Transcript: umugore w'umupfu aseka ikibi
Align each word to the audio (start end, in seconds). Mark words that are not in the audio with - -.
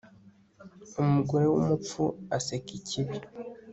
umugore 1.01 1.45
w'umupfu 1.47 2.03
aseka 2.37 2.71
ikibi 2.79 3.17